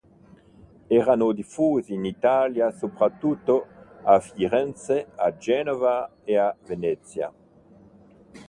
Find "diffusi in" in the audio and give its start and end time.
1.31-2.05